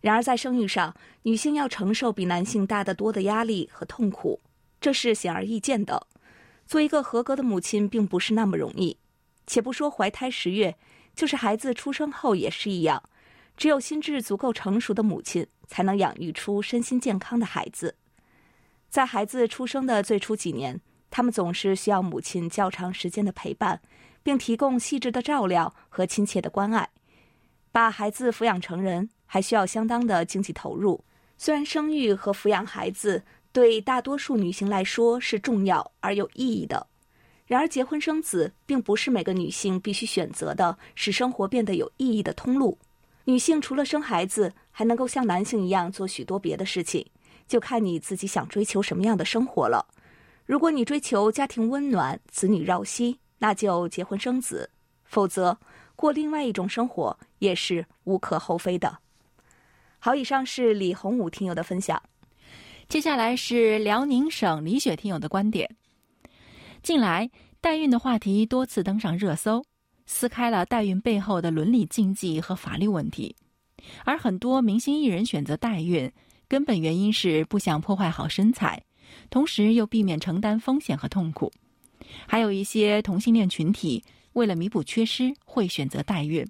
[0.02, 4.38] 然而，在生育上，女性要承受比男性大得多的压力和痛苦，
[4.82, 6.06] 这是显而易见的。
[6.66, 8.98] 做一个合格的母亲并不是那么容易，
[9.50, 10.76] 且不说怀胎十月，
[11.12, 13.02] 就是孩子出生后也是一样。
[13.56, 17.96] 只有心智足够成熟的母亲，才能养育出身心健康的孩子。
[18.88, 20.80] 在孩子出生的最初几年。
[21.12, 23.82] 他们总是需要母亲较长时间的陪伴，
[24.22, 26.88] 并提供细致的照料和亲切的关爱。
[27.72, 31.04] 把孩子抚养成人，还需要相当的经济投入。
[31.36, 36.86] 虽然生育和抚养孩子对大多数女性来说是重要而有意义的，
[37.50, 42.78] 然而结婚生子并不是每个女性必须选择的使生活变得有意义的通路。
[43.24, 47.04] 女性除了生孩子，还能够像男性一样做许多别的事情，
[47.48, 49.84] 就看你自己想追求什么样的生活了。
[50.46, 54.64] 如果你追求家庭温暖、子女绕膝，那就结婚生子；
[55.02, 55.58] 否则，
[55.96, 58.96] 过另外一种生活也是无可厚非的。
[59.98, 62.00] 好，以上是李洪武听友的分享。
[62.88, 65.68] 接下来是辽宁省李雪听友的观点。
[66.82, 69.62] 近来，代孕的话题多次登上热搜，
[70.06, 73.36] 撕开了代孕背后的伦理禁忌和法律问题。
[74.04, 76.10] 而很多明星艺人选择代孕，
[76.48, 78.82] 根本原因是不想破坏好身材。
[79.28, 81.52] 同时又避免承担风险和痛苦，
[82.26, 84.02] 还有一些同性恋群体
[84.34, 86.46] 为了弥补缺失，会选择代孕，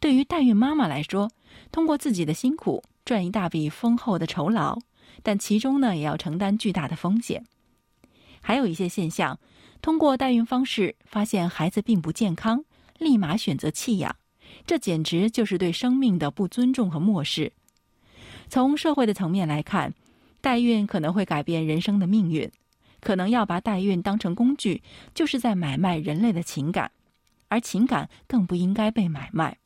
[0.00, 1.30] 对于代孕妈妈来说，
[1.70, 4.78] 通过自己的辛苦赚一大笔丰厚的酬劳，
[5.22, 7.44] 但其中呢也要承担巨大的风险。
[8.46, 9.36] 还有一些现象，
[9.82, 12.64] 通过代孕方式发现孩子并不健康，
[12.96, 14.14] 立马选择弃养，
[14.64, 17.52] 这简直就是对生命的不尊重和漠视。
[18.48, 19.92] 从社会的层面来看，
[20.40, 22.48] 代孕可能会改变人生的命运，
[23.00, 24.80] 可能要把代孕当成工具，
[25.12, 26.92] 就是在买卖人类的情感，
[27.48, 29.58] 而情感更不应该被买卖。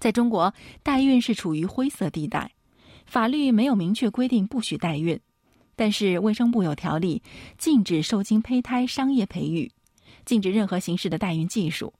[0.00, 0.52] 在中国，
[0.82, 2.50] 代孕是处于灰色地带，
[3.06, 5.20] 法律没有明确规定不许代孕，
[5.76, 7.22] 但是卫生部有条例
[7.58, 9.70] 禁止受精胚胎商业培育，
[10.24, 11.92] 禁止任何形式的代孕技术。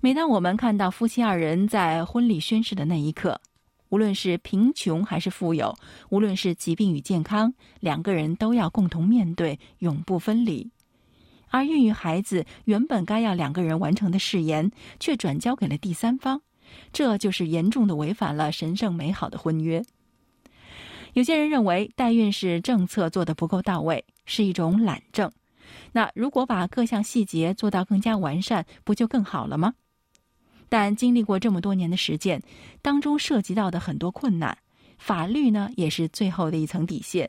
[0.00, 3.40] 每当我们看到夫妻二人在婚礼宣誓的那一刻，
[3.88, 5.74] 无论是贫穷还是富有，
[6.10, 10.70] 无论是疾病与健康，两个人都要共同面对，永不分离。
[11.48, 16.40] 而孕育孩子原本该要两个人完成的誓言，却转交给了第三方，
[16.92, 19.84] 这就是严重的违反了神圣美好的婚约。
[21.14, 25.30] 有些人认为代孕是政策做得不够到位，是一种懒政。
[25.92, 29.74] 那如果把各项细节做到更加完善，不就更好了吗？
[30.68, 32.42] 但经历过这么多年的实践，
[32.80, 34.56] 当中涉及到的很多困难，
[34.98, 37.28] 法律呢也是最后的一层底线。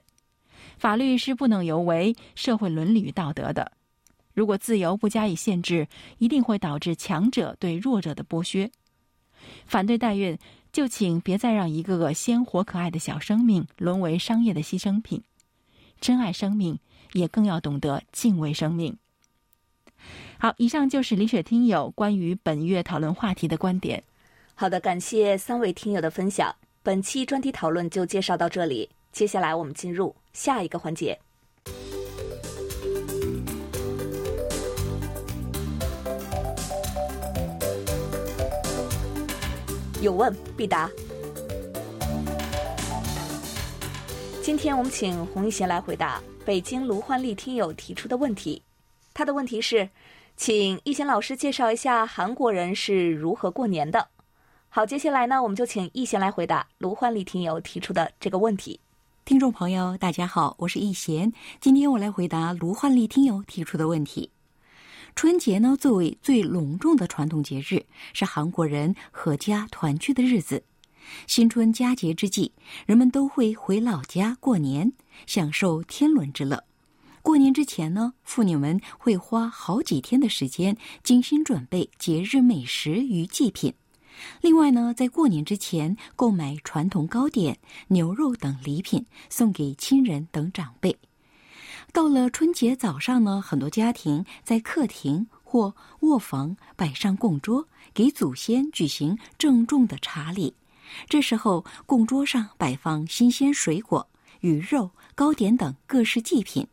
[0.77, 3.73] 法律是不能有违社会伦理道德的。
[4.33, 8.71] 如果自由不加以限制，一定会导致强者对弱者的剥削。
[9.65, 10.37] 反对代孕，
[10.73, 15.23] 就请别再让一个个鲜活可爱的小生命沦为商业的牺牲品。
[16.01, 16.79] 珍爱生命，
[17.13, 18.97] 也更要懂得敬畏生命。
[20.39, 24.03] 好，以上就是李雪听友关于本月讨论话题的观点。
[24.55, 26.53] 好的，感谢三位听友的分享。
[26.81, 31.17] 本期专题讨论就介绍到这里，接下来我们进入下一个环节。
[40.03, 40.89] 有问必答。
[44.41, 48.61] 今天我们请洪一贤来回答北京卢焕丽听友提出的问题。
[49.13, 49.89] 他的问题是。
[50.35, 54.07] 请易贤老师介绍一下韩国人是如何过年的。
[54.67, 58.79] 好，接下来呢，我们就请易贤来回答卢焕丽听友提出的这个问题。
[59.25, 61.31] 听众朋友，大家好，我是易贤，
[61.61, 64.31] 今天我来回答卢焕丽听友提出的问题。
[65.15, 70.63] 春节呢，作为最隆重的传统节日，是韩国人阖家团聚的日子。
[71.27, 72.51] 新春佳节之际，
[72.85, 74.93] 人们都会回老家过年，
[75.25, 76.63] 享受天伦之乐。
[77.21, 83.73] 过年之前呢，妇女们会花好几天的时间精心准备节日美食与祭品。
[84.41, 87.59] 另外呢，在过年之前购买传统糕点、
[87.89, 90.97] 牛肉等礼品送给亲人等长辈。
[91.93, 100.51] 到了春节早上呢，很多家庭在客厅或卧房摆上供桌，给祖先举行郑重的茶礼。
[101.07, 106.67] 这时候，供桌上摆放新鲜水果、鱼肉、糕点等各式祭品。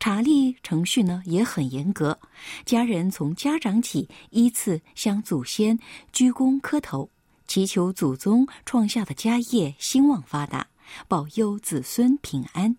[0.00, 2.18] 查理程序呢也很严格，
[2.64, 5.78] 家人从家长起依次向祖先
[6.10, 7.10] 鞠躬磕头，
[7.46, 10.66] 祈求祖宗创下的家业兴旺发达，
[11.06, 12.74] 保佑子孙平安。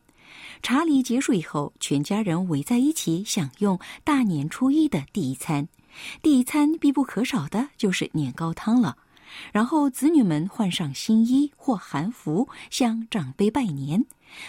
[0.62, 5.68] 查理结束以后，全家人围在一起享用大年初一的第一餐，
[6.22, 8.97] 第一餐必不可少的就是年糕汤了。
[9.51, 14.05] 然后子女们换上新衣或韩服，向长辈拜年。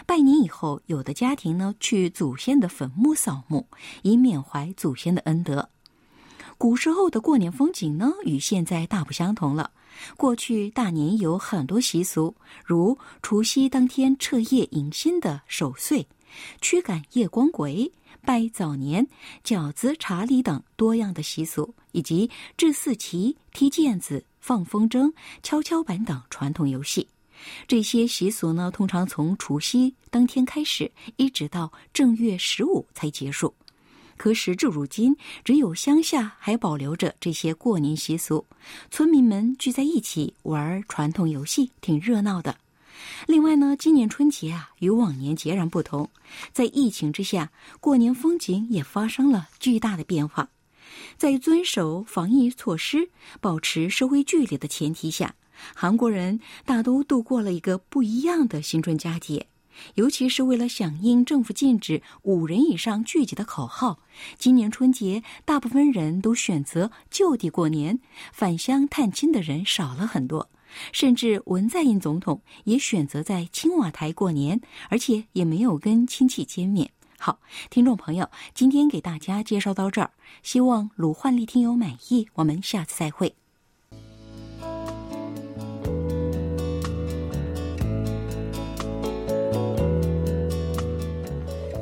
[0.07, 3.67] 拜年以后，有的家庭呢去祖先的坟墓扫墓，
[4.03, 5.69] 以缅怀祖先的恩德。
[6.59, 9.71] 古时候的过年风景呢，与现在大不相同了。
[10.16, 12.34] 过去大年有很多习俗，
[12.64, 16.07] 如除夕当天彻夜迎新的守岁，
[16.61, 17.91] 驱赶夜光鬼、
[18.22, 19.07] 拜早年、
[19.45, 25.12] 饺子、茶礼等多样的习俗，以及掷四旗、踢毽子、放风筝、
[25.43, 27.09] 跷跷板等传统游戏。
[27.66, 33.55] 这些习俗呢，通常从除夕当天开始，一直到正月十五才结束。
[34.21, 38.45] 可时至如今，只有乡下还保留着这些过年习俗，
[38.91, 42.55] 村民们聚在一起玩传统游戏，挺热闹的。
[43.27, 46.07] 另外呢，今年春节啊，与往年截然不同，
[46.53, 47.51] 在疫情之下，
[47.81, 50.51] 过年风景也发生了巨大的变化。
[51.16, 53.09] 在遵守防疫措施、
[53.41, 55.35] 保持社会距离的前提下。
[55.75, 59.47] 韩国人大都度过了一个不一样的新春佳节，
[59.95, 63.99] 尤其是为了响应政府禁止五人以上聚集的口号。
[64.39, 68.01] 今年春节，大部分人都选择就地过年，
[68.33, 70.49] 返乡探亲的人少了很多。
[70.93, 76.91] 甚至文在寅总统也选择在青瓦台过年，而且也没有跟亲戚见面。
[77.18, 77.41] 好，
[77.71, 80.11] 听众朋友，今天给大家介绍到这儿，
[80.43, 82.29] 希望鲁焕丽听友满意。
[82.35, 83.35] 我们下次再会。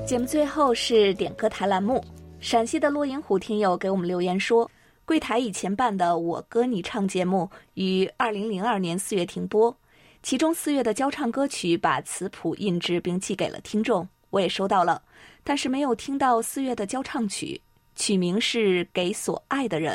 [0.08, 2.02] 节目最后是点歌台栏目。
[2.40, 4.70] 陕西的骆银虎听友给我们留言说，
[5.04, 9.76] 柜台以前办的《我歌你唱》节目于二零零二年四月停播，
[10.22, 15.02] 其中四月的交唱歌曲把词谱印制并寄给了听众，我也收到了，
[15.44, 17.60] 但是没有听到四月的交唱曲，
[17.94, 19.94] 曲名是《给所爱的人》，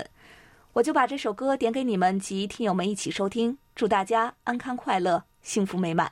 [0.74, 6.12] 我就把这首歌点给你们及听友们一起收听，祝大家安康快乐，幸福美满。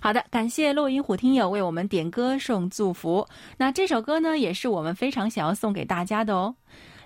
[0.00, 3.26] 好的，感谢落音虎听友为我们点歌送祝福。
[3.56, 6.54] 那这首歌呢，也是我们非常想要送给大家的哦。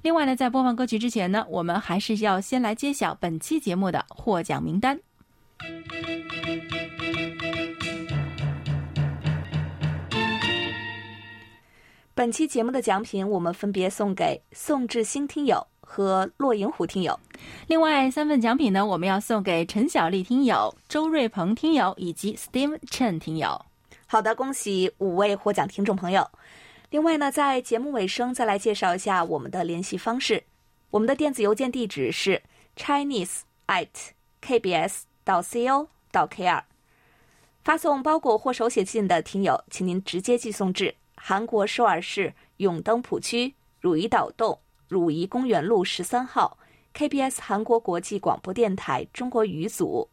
[0.03, 4.99] 另外呢，在播放歌曲之前呢，我们还是要先来揭晓本期节目的获奖名单。
[12.15, 17.21] 本期节目的奖品，我们分别送给宋志新听友和落银虎听友。
[17.67, 23.61] 另外三份奖品呢，我们要送给陈小丽听友、周瑞鹏听友以及 Steve Chen 听友。
[24.07, 26.27] 好的，恭喜五位获奖听众朋友。
[26.89, 30.43] 另外呢，在节目尾声再来介绍一下我们的联系方式。
[30.89, 32.43] 我们的电子邮件地址是
[32.75, 33.89] chinese at
[34.43, 36.63] kbs 到 co 到 kr。
[37.63, 44.59] 发送包裹或手写信的听友，请您直接寄送至韩国首尔市永登浦区汝矣岛洞
[44.93, 46.59] 汝矣公园路十三号。
[46.95, 50.07] KBS 韩国国际广播电台中国语组，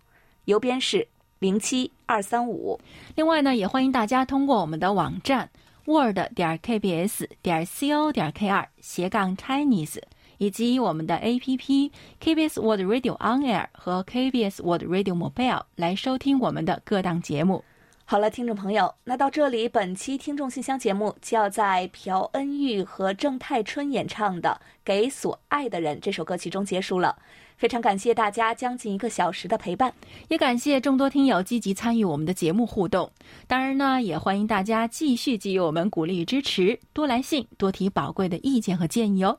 [0.46, 1.06] 邮编是
[1.40, 2.80] 零七二三五。
[3.16, 5.50] 另外呢，也欢迎大家通过我们的网站
[5.84, 10.02] word 点 kbs 点 co 点 kr 斜杠 Chinese，
[10.38, 17.66] 以及我们的 APP KBS World Radio On Air 和 KBS World Radio Mobile 来收听我们的各档节目。
[18.12, 27.16] 好了，听众朋友，那到这里，本期听众信箱节目就要在朴恩玉和郑泰春演唱的《给所爱的人》这首歌曲中结束了。
[27.56, 29.94] 非常感谢大家将近一个小时的陪伴，
[30.28, 33.12] 也感谢众多听友积极参与我们的节目互动。
[33.46, 39.38] 当然呢，也欢迎大家继续给予我们鼓励与支持，多来信，多提宝贵的意见和建议哦。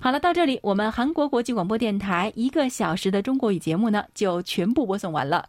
[0.00, 5.48] 好了，到这里，我们韩国国际广播电台一个小时的中国语节目呢，就全部播送完了。